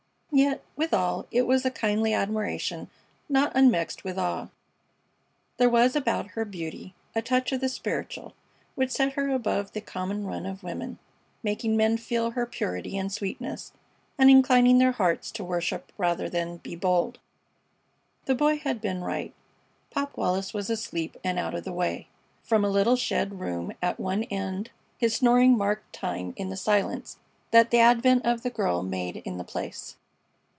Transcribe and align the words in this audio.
Yet 0.33 0.63
withal 0.77 1.27
it 1.29 1.41
was 1.41 1.65
a 1.65 1.69
kindly 1.69 2.13
admiration 2.13 2.89
not 3.27 3.51
unmixed 3.53 4.05
with 4.05 4.17
awe. 4.17 4.45
For 4.45 4.49
there 5.57 5.69
was 5.69 5.93
about 5.93 6.29
her 6.31 6.45
beauty 6.45 6.93
a 7.13 7.21
touch 7.21 7.51
of 7.51 7.59
the 7.59 7.67
spiritual 7.67 8.33
which 8.75 8.91
set 8.91 9.13
her 9.13 9.27
above 9.29 9.73
the 9.73 9.81
common 9.81 10.25
run 10.25 10.45
of 10.45 10.63
women, 10.63 10.99
making 11.43 11.75
men 11.75 11.97
feel 11.97 12.31
her 12.31 12.45
purity 12.45 12.97
and 12.97 13.11
sweetness, 13.11 13.73
and 14.17 14.29
inclining 14.29 14.77
their 14.77 14.93
hearts 14.93 15.31
to 15.31 15.43
worship 15.43 15.91
rather 15.97 16.29
than 16.29 16.57
be 16.57 16.77
bold. 16.77 17.19
The 18.23 18.33
Boy 18.33 18.57
had 18.59 18.79
been 18.79 19.03
right. 19.03 19.33
Pop 19.89 20.15
Wallis 20.15 20.53
was 20.53 20.69
asleep 20.69 21.17
and 21.25 21.37
out 21.39 21.53
of 21.55 21.65
the 21.65 21.73
way. 21.73 22.07
From 22.41 22.63
a 22.63 22.69
little 22.69 22.95
shed 22.95 23.41
room 23.41 23.73
at 23.81 23.99
one 23.99 24.23
end 24.23 24.69
his 24.97 25.13
snoring 25.13 25.57
marked 25.57 25.91
time 25.91 26.31
in 26.37 26.47
the 26.49 26.57
silence 26.57 27.17
that 27.51 27.69
the 27.69 27.79
advent 27.79 28.25
of 28.25 28.43
the 28.43 28.49
girl 28.49 28.81
made 28.81 29.17
in 29.25 29.37
the 29.37 29.43
place. 29.43 29.97